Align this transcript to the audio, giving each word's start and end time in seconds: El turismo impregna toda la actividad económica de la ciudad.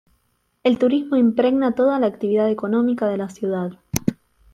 El 0.63 0.79
turismo 0.79 1.15
impregna 1.15 1.75
toda 1.75 1.99
la 1.99 2.07
actividad 2.07 2.49
económica 2.49 3.07
de 3.07 3.17
la 3.17 3.29
ciudad. 3.29 3.73